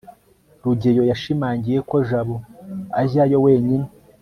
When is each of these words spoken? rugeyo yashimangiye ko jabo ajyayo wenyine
rugeyo 0.63 1.03
yashimangiye 1.11 1.79
ko 1.89 1.95
jabo 2.09 2.35
ajyayo 3.01 3.37
wenyine 3.45 3.87